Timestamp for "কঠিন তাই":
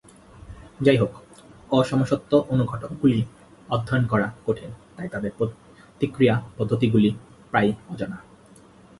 4.45-5.07